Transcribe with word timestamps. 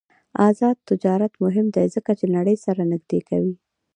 آزاد 0.47 0.77
تجارت 0.89 1.33
مهم 1.43 1.67
دی 1.75 1.85
ځکه 1.95 2.11
چې 2.19 2.25
نړۍ 2.35 2.55
سره 2.65 2.81
نږدې 2.91 3.19
کوي. 3.29 3.55